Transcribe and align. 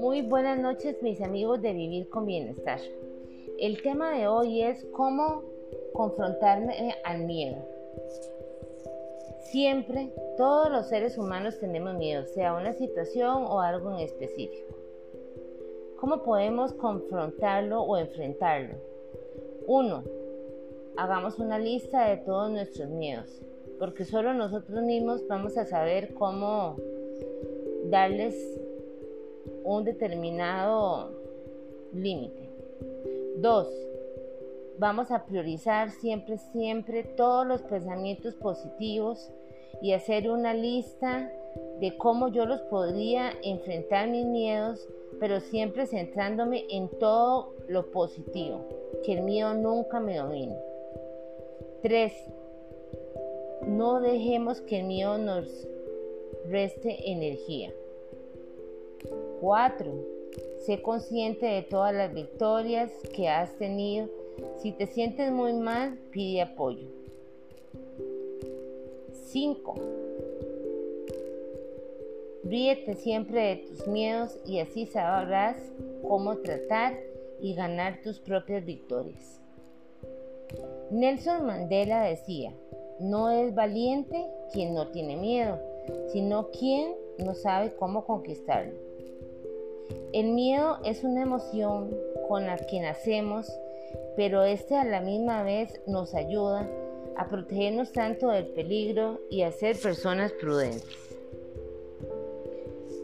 Muy 0.00 0.22
buenas 0.22 0.58
noches 0.58 1.02
mis 1.02 1.20
amigos 1.20 1.62
de 1.62 1.72
Vivir 1.72 2.08
con 2.08 2.26
Bienestar. 2.26 2.80
El 3.58 3.80
tema 3.82 4.16
de 4.16 4.26
hoy 4.26 4.62
es 4.62 4.84
cómo 4.92 5.42
confrontarme 5.92 6.96
al 7.04 7.24
miedo. 7.24 7.56
Siempre, 9.42 10.12
todos 10.36 10.70
los 10.70 10.88
seres 10.88 11.16
humanos 11.18 11.58
tenemos 11.60 11.94
miedo, 11.94 12.26
sea 12.26 12.54
una 12.54 12.72
situación 12.72 13.44
o 13.44 13.60
algo 13.60 13.92
en 13.92 14.00
específico. 14.00 14.74
¿Cómo 16.00 16.22
podemos 16.22 16.72
confrontarlo 16.72 17.82
o 17.82 17.96
enfrentarlo? 17.96 18.74
1. 19.66 20.04
Hagamos 20.96 21.38
una 21.38 21.58
lista 21.58 22.08
de 22.08 22.16
todos 22.18 22.50
nuestros 22.50 22.88
miedos, 22.90 23.40
porque 23.78 24.04
solo 24.04 24.34
nosotros 24.34 24.82
mismos 24.82 25.26
vamos 25.28 25.56
a 25.58 25.64
saber 25.64 26.14
cómo 26.14 26.76
darles 27.90 28.34
un 29.64 29.84
determinado 29.84 31.10
límite. 31.92 32.50
Dos, 33.36 33.68
vamos 34.78 35.10
a 35.10 35.24
priorizar 35.26 35.90
siempre, 35.90 36.38
siempre 36.38 37.04
todos 37.04 37.46
los 37.46 37.62
pensamientos 37.62 38.34
positivos 38.34 39.30
y 39.82 39.92
hacer 39.92 40.30
una 40.30 40.54
lista 40.54 41.30
de 41.80 41.96
cómo 41.96 42.28
yo 42.28 42.46
los 42.46 42.60
podría 42.62 43.32
enfrentar 43.42 44.08
mis 44.08 44.24
miedos, 44.24 44.88
pero 45.20 45.40
siempre 45.40 45.86
centrándome 45.86 46.64
en 46.70 46.88
todo 46.98 47.54
lo 47.68 47.90
positivo, 47.90 48.64
que 49.04 49.12
el 49.14 49.22
miedo 49.22 49.54
nunca 49.54 50.00
me 50.00 50.16
domine. 50.16 50.56
Tres, 51.82 52.12
no 53.66 54.00
dejemos 54.00 54.60
que 54.60 54.80
el 54.80 54.86
miedo 54.86 55.18
nos 55.18 55.66
reste 56.48 57.10
energía. 57.10 57.72
4. 59.40 59.92
Sé 60.58 60.82
consciente 60.82 61.46
de 61.46 61.62
todas 61.62 61.94
las 61.94 62.12
victorias 62.14 62.90
que 63.14 63.28
has 63.28 63.56
tenido. 63.56 64.08
Si 64.58 64.72
te 64.72 64.86
sientes 64.86 65.30
muy 65.30 65.52
mal, 65.52 65.98
pide 66.10 66.42
apoyo. 66.42 66.88
5. 69.12 69.74
Ríete 72.44 72.94
siempre 72.94 73.40
de 73.40 73.56
tus 73.56 73.86
miedos 73.86 74.38
y 74.46 74.60
así 74.60 74.86
sabrás 74.86 75.56
cómo 76.06 76.36
tratar 76.38 76.98
y 77.40 77.54
ganar 77.54 78.00
tus 78.02 78.20
propias 78.20 78.64
victorias. 78.64 79.40
Nelson 80.90 81.46
Mandela 81.46 82.02
decía, 82.02 82.54
no 83.04 83.30
es 83.30 83.54
valiente 83.54 84.26
quien 84.52 84.72
no 84.74 84.88
tiene 84.88 85.16
miedo, 85.16 85.58
sino 86.08 86.48
quien 86.50 86.94
no 87.18 87.34
sabe 87.34 87.74
cómo 87.74 88.06
conquistarlo. 88.06 88.72
El 90.12 90.32
miedo 90.32 90.78
es 90.84 91.04
una 91.04 91.22
emoción 91.22 91.94
con 92.28 92.46
la 92.46 92.56
que 92.56 92.80
nacemos, 92.80 93.46
pero 94.16 94.42
este 94.42 94.74
a 94.76 94.84
la 94.84 95.00
misma 95.00 95.42
vez 95.42 95.82
nos 95.86 96.14
ayuda 96.14 96.66
a 97.16 97.28
protegernos 97.28 97.92
tanto 97.92 98.28
del 98.28 98.46
peligro 98.48 99.20
y 99.28 99.42
a 99.42 99.52
ser 99.52 99.78
personas 99.78 100.32
prudentes. 100.32 100.88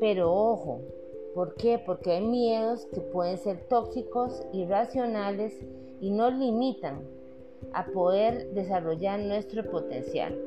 Pero 0.00 0.34
ojo, 0.34 0.80
¿por 1.34 1.54
qué? 1.54 1.78
Porque 1.78 2.12
hay 2.12 2.26
miedos 2.26 2.86
que 2.92 3.00
pueden 3.00 3.38
ser 3.38 3.68
tóxicos, 3.68 4.42
irracionales 4.52 5.54
y 6.00 6.10
nos 6.10 6.34
limitan 6.34 7.13
a 7.72 7.86
poder 7.86 8.50
desarrollar 8.50 9.20
nuestro 9.20 9.64
potencial. 9.70 10.38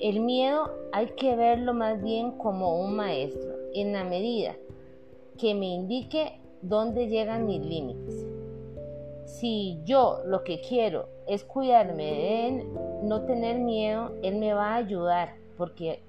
El 0.00 0.20
miedo 0.20 0.70
hay 0.92 1.06
que 1.16 1.36
verlo 1.36 1.74
más 1.74 2.02
bien 2.02 2.32
como 2.32 2.80
un 2.80 2.96
maestro, 2.96 3.52
en 3.74 3.92
la 3.92 4.04
medida 4.04 4.56
que 5.38 5.54
me 5.54 5.66
indique 5.66 6.40
dónde 6.60 7.06
llegan 7.06 7.46
mis 7.46 7.64
límites. 7.64 8.26
Si 9.26 9.80
yo 9.84 10.18
lo 10.26 10.44
que 10.44 10.60
quiero 10.60 11.08
es 11.26 11.44
cuidarme 11.44 12.04
de 12.04 12.48
él, 12.48 12.68
no 13.02 13.24
tener 13.24 13.58
miedo, 13.58 14.12
él 14.22 14.36
me 14.36 14.52
va 14.54 14.74
a 14.74 14.76
ayudar 14.76 15.34
porque 15.56 16.02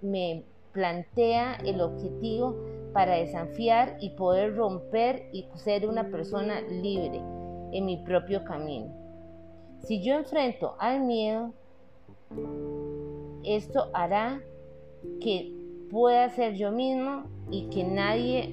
me 0.00 0.44
plantea 0.72 1.56
el 1.64 1.80
objetivo 1.80 2.56
para 2.92 3.16
desafiar 3.16 3.96
y 4.00 4.10
poder 4.10 4.56
romper 4.56 5.28
y 5.32 5.46
ser 5.56 5.88
una 5.88 6.08
persona 6.10 6.60
libre 6.62 7.20
en 7.72 7.86
mi 7.86 7.96
propio 7.98 8.44
camino. 8.44 8.88
Si 9.82 10.02
yo 10.02 10.14
enfrento 10.14 10.74
al 10.78 11.00
miedo, 11.00 11.52
esto 13.44 13.88
hará 13.92 14.40
que 15.20 15.52
pueda 15.90 16.28
ser 16.30 16.54
yo 16.54 16.70
mismo 16.70 17.24
y 17.50 17.68
que 17.70 17.84
nadie 17.84 18.48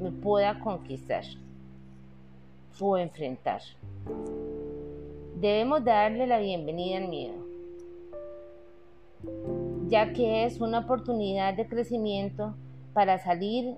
me 0.00 0.10
pueda 0.10 0.58
conquistar 0.60 1.24
o 2.80 2.96
enfrentar. 2.96 3.60
Debemos 5.36 5.84
darle 5.84 6.26
la 6.26 6.38
bienvenida 6.38 6.98
al 6.98 7.08
miedo, 7.08 7.34
ya 9.88 10.12
que 10.12 10.44
es 10.44 10.60
una 10.60 10.80
oportunidad 10.80 11.54
de 11.54 11.66
crecimiento 11.66 12.54
para 12.92 13.18
salir 13.18 13.76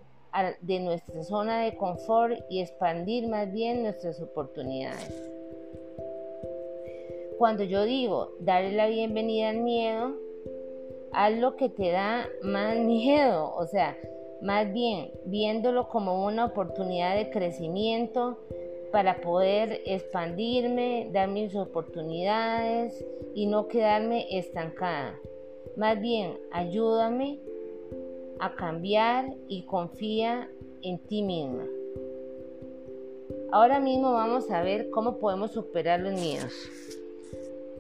de 0.60 0.81
nuestra 0.81 1.22
zona 1.22 1.62
de 1.65 1.76
confort 1.76 2.38
y 2.48 2.60
expandir 2.60 3.28
más 3.28 3.53
bien 3.53 3.82
nuestras 3.82 4.20
oportunidades. 4.20 5.31
Cuando 7.38 7.65
yo 7.65 7.84
digo 7.84 8.31
darle 8.41 8.72
la 8.72 8.87
bienvenida 8.87 9.50
al 9.50 9.59
miedo, 9.59 10.15
haz 11.12 11.32
lo 11.34 11.56
que 11.56 11.69
te 11.69 11.91
da 11.91 12.28
más 12.43 12.76
miedo, 12.78 13.54
o 13.56 13.66
sea, 13.66 13.97
más 14.41 14.72
bien 14.72 15.10
viéndolo 15.26 15.88
como 15.88 16.25
una 16.25 16.47
oportunidad 16.47 17.16
de 17.16 17.31
crecimiento 17.31 18.38
para 18.91 19.20
poder 19.20 19.81
expandirme, 19.87 21.09
dar 21.12 21.28
mis 21.28 21.54
oportunidades 21.56 23.04
y 23.34 23.47
no 23.47 23.69
quedarme 23.69 24.26
estancada. 24.37 25.19
Más 25.76 25.99
bien, 26.00 26.38
ayúdame 26.53 27.41
a 28.43 28.57
cambiar 28.57 29.33
y 29.47 29.63
confía 29.63 30.51
en 30.83 30.99
ti 30.99 31.23
misma. 31.23 31.65
Ahora 33.53 33.79
mismo 33.79 34.15
vamos 34.15 34.51
a 34.51 34.63
ver 34.63 34.91
cómo 34.91 35.19
podemos 35.19 35.53
superar 35.53 36.01
los 36.01 36.15
miedos. 36.15 36.53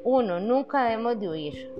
Uno, 0.04 0.38
nunca 0.38 0.84
debemos 0.84 1.18
de 1.18 1.28
huir. 1.28 1.70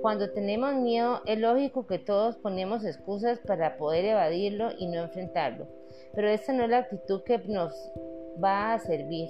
Cuando 0.00 0.30
tenemos 0.30 0.74
miedo 0.74 1.20
es 1.26 1.40
lógico 1.40 1.88
que 1.88 1.98
todos 1.98 2.36
ponemos 2.36 2.84
excusas 2.84 3.40
para 3.40 3.76
poder 3.76 4.04
evadirlo 4.04 4.68
y 4.78 4.86
no 4.86 5.02
enfrentarlo, 5.02 5.66
pero 6.14 6.28
esta 6.28 6.52
no 6.52 6.62
es 6.62 6.70
la 6.70 6.78
actitud 6.78 7.22
que 7.22 7.38
nos 7.38 7.72
va 8.42 8.74
a 8.74 8.78
servir, 8.78 9.28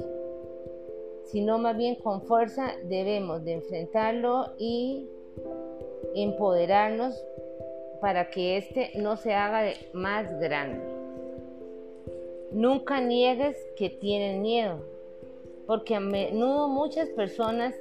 sino 1.25 1.57
más 1.57 1.75
bien 1.75 1.95
con 1.95 2.21
fuerza 2.21 2.75
debemos 2.85 3.45
de 3.45 3.55
enfrentarlo 3.55 4.53
y 4.59 5.09
empoderarnos 6.15 7.15
para 8.01 8.31
que 8.31 8.57
éste 8.57 8.93
no 8.97 9.17
se 9.17 9.35
haga 9.35 9.73
más 9.93 10.27
grande. 10.41 10.81
Nunca 12.53 13.01
niegues 13.01 13.57
que 13.77 13.91
tienen 13.91 14.43
miedo, 14.43 14.85
porque 15.67 15.95
a 15.95 16.01
menudo 16.01 16.69
muchas 16.69 17.09
personas 17.11 17.75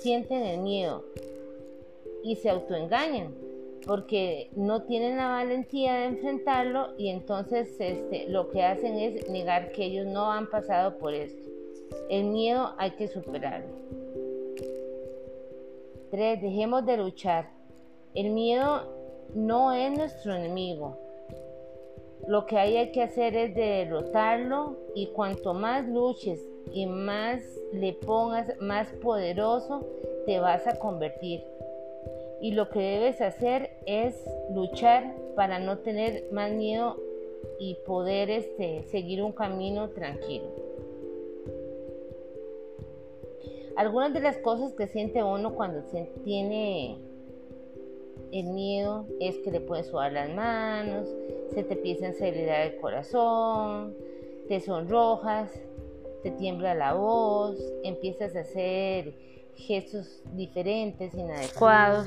sienten 0.00 0.42
el 0.42 0.60
miedo, 0.60 1.04
y 2.22 2.36
se 2.36 2.48
autoengañan 2.48 3.34
porque 3.86 4.50
no 4.54 4.82
tienen 4.82 5.16
la 5.16 5.28
valentía 5.28 5.94
de 5.94 6.04
enfrentarlo 6.06 6.94
y 6.96 7.08
entonces 7.08 7.68
este, 7.80 8.28
lo 8.28 8.48
que 8.50 8.62
hacen 8.62 8.96
es 8.96 9.28
negar 9.28 9.72
que 9.72 9.84
ellos 9.84 10.06
no 10.06 10.30
han 10.30 10.48
pasado 10.48 10.98
por 10.98 11.14
esto. 11.14 11.50
El 12.08 12.24
miedo 12.24 12.74
hay 12.78 12.92
que 12.92 13.08
superarlo. 13.08 13.74
3. 16.10 16.42
Dejemos 16.42 16.86
de 16.86 16.96
luchar. 16.96 17.50
El 18.14 18.30
miedo 18.30 18.82
no 19.34 19.72
es 19.72 19.96
nuestro 19.96 20.34
enemigo. 20.34 20.98
Lo 22.26 22.46
que 22.46 22.58
hay, 22.58 22.92
que 22.92 23.02
hacer 23.02 23.36
es 23.36 23.54
derrotarlo 23.54 24.76
y 24.94 25.08
cuanto 25.08 25.54
más 25.54 25.88
luches 25.88 26.40
y 26.72 26.86
más 26.86 27.42
le 27.72 27.94
pongas, 27.94 28.52
más 28.60 28.88
poderoso 29.02 29.84
te 30.26 30.38
vas 30.38 30.66
a 30.66 30.78
convertir 30.78 31.42
y 32.42 32.50
lo 32.50 32.68
que 32.68 32.80
debes 32.80 33.20
hacer 33.20 33.70
es 33.86 34.20
luchar 34.52 35.14
para 35.36 35.60
no 35.60 35.78
tener 35.78 36.24
más 36.32 36.50
miedo 36.50 36.96
y 37.60 37.76
poder 37.86 38.30
este, 38.30 38.82
seguir 38.90 39.22
un 39.22 39.30
camino 39.30 39.90
tranquilo. 39.90 40.46
Algunas 43.76 44.12
de 44.12 44.20
las 44.20 44.38
cosas 44.38 44.74
que 44.74 44.88
siente 44.88 45.22
uno 45.22 45.54
cuando 45.54 45.84
tiene 46.24 46.98
el 48.32 48.46
miedo 48.46 49.06
es 49.20 49.36
que 49.38 49.50
le 49.50 49.60
pueden 49.60 49.84
sudar 49.84 50.12
las 50.12 50.30
manos, 50.30 51.06
se 51.54 51.62
te 51.62 51.74
empieza 51.74 52.06
a 52.06 52.10
acelerar 52.10 52.72
el 52.72 52.80
corazón, 52.80 53.94
te 54.48 54.58
sonrojas, 54.60 55.52
te 56.22 56.30
tiembla 56.30 56.74
la 56.74 56.94
voz, 56.94 57.58
empiezas 57.84 58.34
a 58.34 58.40
hacer 58.40 59.14
gestos 59.54 60.22
diferentes, 60.32 61.14
inadecuados. 61.14 62.06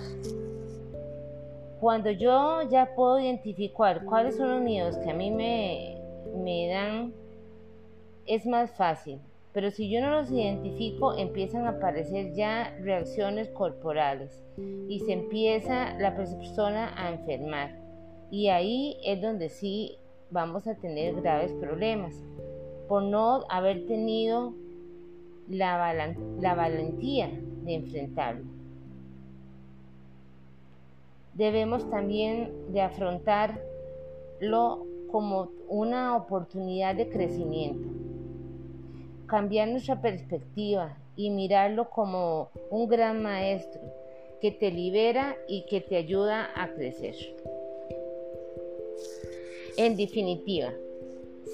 Cuando 1.80 2.10
yo 2.10 2.63
ya 2.69 2.95
puedo 2.95 3.19
identificar 3.19 4.04
cuáles 4.06 4.38
son 4.38 4.50
los 4.50 4.62
miedos 4.62 4.98
que 4.98 5.12
a 5.12 5.13
mí 5.13 5.30
me, 5.30 6.01
me 6.44 6.69
dan, 6.69 7.13
es 8.25 8.45
más 8.48 8.72
fácil. 8.72 9.19
Pero 9.55 9.71
si 9.71 9.89
yo 9.89 10.01
no 10.01 10.11
los 10.11 10.29
identifico, 10.29 11.17
empiezan 11.17 11.65
a 11.65 11.69
aparecer 11.69 12.33
ya 12.33 12.75
reacciones 12.81 13.47
corporales 13.51 14.43
y 14.89 14.99
se 14.99 15.13
empieza 15.13 15.97
la 15.97 16.13
persona 16.13 16.93
a 16.97 17.13
enfermar. 17.13 17.79
Y 18.29 18.49
ahí 18.49 18.97
es 19.05 19.21
donde 19.21 19.47
sí 19.47 19.97
vamos 20.29 20.67
a 20.67 20.75
tener 20.75 21.21
graves 21.21 21.53
problemas 21.53 22.21
por 22.89 23.03
no 23.03 23.45
haber 23.49 23.85
tenido 23.85 24.53
la, 25.47 25.77
valentía 26.41 27.29
de 27.63 27.75
enfrentarlo. 27.75 28.43
Debemos 31.33 31.89
también 31.89 32.73
de 32.73 32.81
afrontarlo 32.81 33.55
como 35.09 35.49
una 35.69 36.17
oportunidad 36.17 36.95
de 36.95 37.07
crecimiento, 37.07 37.87
cambiar 39.27 39.68
nuestra 39.69 40.01
perspectiva 40.01 40.98
y 41.16 41.30
mirarlo 41.30 41.89
como 41.89 42.50
un 42.69 42.88
gran 42.88 43.22
maestro 43.22 43.81
que 44.42 44.51
te 44.51 44.72
libera 44.72 45.38
y 45.48 45.66
que 45.66 45.81
te 45.81 45.95
ayuda 45.95 46.50
a 46.56 46.74
crecer. 46.74 47.16
En 49.77 49.98
definitiva, 49.98 50.72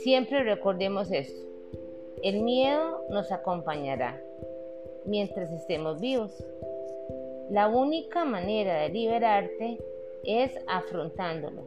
siempre 0.04 0.44
recordemos 0.44 1.12
esto. 1.12 1.48
El 2.24 2.42
miedo 2.44 3.04
nos 3.10 3.32
acompañará 3.32 4.22
mientras 5.06 5.52
estemos 5.52 6.00
vivos. 6.00 6.32
La 7.50 7.68
única 7.68 8.26
manera 8.26 8.82
de 8.82 8.90
liberarte 8.90 9.80
es 10.24 10.52
afrontándolo. 10.68 11.64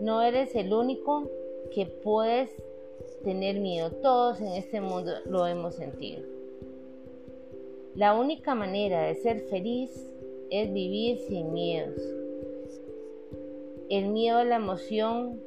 No 0.00 0.22
eres 0.22 0.54
el 0.56 0.72
único 0.72 1.30
que 1.72 1.86
puedes 1.86 2.50
tener 3.22 3.60
miedo. 3.60 3.90
Todos 3.90 4.40
en 4.40 4.52
este 4.54 4.80
mundo 4.80 5.12
lo 5.26 5.46
hemos 5.46 5.74
sentido. 5.74 6.22
La 7.94 8.14
única 8.14 8.54
manera 8.54 9.02
de 9.02 9.14
ser 9.16 9.40
feliz 9.50 9.90
es 10.50 10.72
vivir 10.72 11.18
sin 11.28 11.52
miedos. 11.52 12.02
El 13.88 14.08
miedo 14.08 14.40
es 14.40 14.46
la 14.46 14.56
emoción 14.56 15.40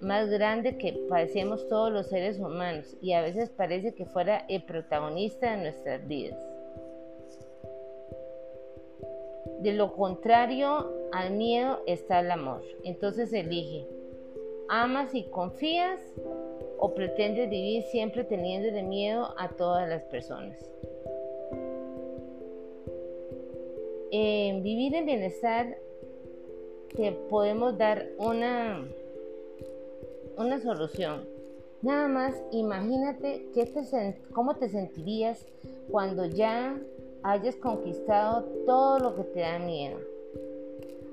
más 0.00 0.28
grande 0.28 0.76
que 0.76 0.92
padecemos 1.08 1.66
todos 1.68 1.90
los 1.90 2.06
seres 2.08 2.38
humanos 2.38 2.96
y 3.00 3.12
a 3.12 3.22
veces 3.22 3.48
parece 3.48 3.94
que 3.94 4.04
fuera 4.04 4.44
el 4.48 4.62
protagonista 4.62 5.52
de 5.52 5.62
nuestras 5.62 6.06
vidas. 6.06 6.38
De 9.60 9.72
lo 9.72 9.94
contrario 9.94 10.92
al 11.12 11.32
miedo 11.32 11.80
está 11.86 12.20
el 12.20 12.30
amor. 12.30 12.62
Entonces 12.84 13.32
elige, 13.32 13.86
¿amas 14.68 15.14
y 15.14 15.24
confías 15.24 16.00
o 16.78 16.94
pretendes 16.94 17.48
vivir 17.48 17.82
siempre 17.84 18.24
teniendo 18.24 18.70
de 18.70 18.82
miedo 18.82 19.34
a 19.38 19.48
todas 19.48 19.88
las 19.88 20.02
personas? 20.04 20.58
En 24.10 24.62
vivir 24.62 24.94
en 24.94 25.06
bienestar 25.06 25.76
te 26.94 27.12
podemos 27.12 27.76
dar 27.76 28.06
una 28.18 28.86
una 30.36 30.60
solución. 30.60 31.26
Nada 31.82 32.08
más 32.08 32.34
imagínate 32.52 33.46
cómo 34.32 34.54
te 34.56 34.68
sentirías 34.68 35.46
cuando 35.90 36.26
ya 36.26 36.78
hayas 37.22 37.56
conquistado 37.56 38.44
todo 38.66 38.98
lo 38.98 39.16
que 39.16 39.24
te 39.24 39.40
da 39.40 39.58
miedo. 39.58 39.98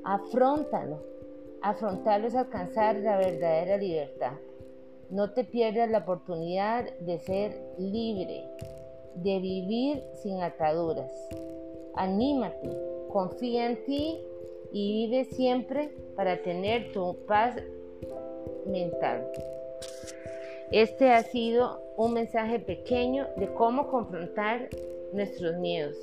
Afrontalo. 0.03 0.99
Afrontarlo 1.61 2.27
es 2.27 2.35
alcanzar 2.35 2.97
la 2.97 3.17
verdadera 3.17 3.77
libertad. 3.77 4.33
No 5.09 5.31
te 5.31 5.43
pierdas 5.43 5.89
la 5.89 5.99
oportunidad 5.99 6.85
de 6.99 7.19
ser 7.19 7.55
libre, 7.77 8.43
de 9.15 9.39
vivir 9.39 10.03
sin 10.21 10.41
ataduras. 10.41 11.11
Anímate, 11.95 12.69
confía 13.11 13.69
en 13.69 13.83
ti 13.85 14.19
y 14.71 15.07
vive 15.07 15.25
siempre 15.25 15.89
para 16.15 16.41
tener 16.41 16.91
tu 16.91 17.15
paz 17.27 17.55
mental. 18.65 19.27
Este 20.71 21.11
ha 21.11 21.21
sido 21.21 21.79
un 21.97 22.13
mensaje 22.13 22.59
pequeño 22.59 23.27
de 23.37 23.53
cómo 23.53 23.89
confrontar 23.89 24.69
nuestros 25.11 25.57
miedos. 25.57 25.95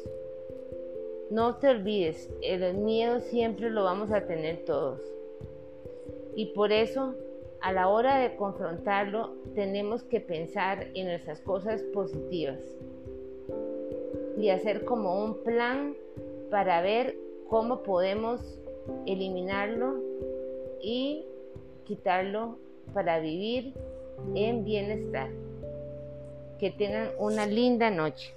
No 1.30 1.56
te 1.56 1.68
olvides, 1.68 2.28
el 2.42 2.74
miedo 2.74 3.20
siempre 3.20 3.70
lo 3.70 3.84
vamos 3.84 4.12
a 4.12 4.26
tener 4.26 4.64
todos. 4.64 5.00
Y 6.36 6.46
por 6.46 6.72
eso, 6.72 7.14
a 7.62 7.72
la 7.72 7.88
hora 7.88 8.18
de 8.18 8.36
confrontarlo, 8.36 9.34
tenemos 9.54 10.02
que 10.02 10.20
pensar 10.20 10.88
en 10.94 11.06
nuestras 11.06 11.40
cosas 11.40 11.82
positivas 11.94 12.58
y 14.38 14.48
hacer 14.50 14.84
como 14.84 15.22
un 15.22 15.42
plan 15.42 15.94
para 16.50 16.80
ver 16.80 17.16
cómo 17.48 17.82
podemos 17.82 18.58
eliminarlo 19.06 20.00
y 20.82 21.24
quitarlo 21.84 22.56
para 22.94 23.20
vivir 23.20 23.74
en 24.34 24.64
bienestar. 24.64 25.30
Que 26.58 26.70
tengan 26.70 27.10
una 27.18 27.46
linda 27.46 27.90
noche. 27.90 28.34